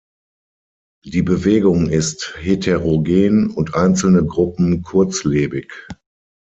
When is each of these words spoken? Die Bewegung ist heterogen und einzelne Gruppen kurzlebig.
Die 1.05 1.21
Bewegung 1.21 1.87
ist 1.87 2.33
heterogen 2.39 3.51
und 3.51 3.75
einzelne 3.75 4.25
Gruppen 4.25 4.81
kurzlebig. 4.81 5.71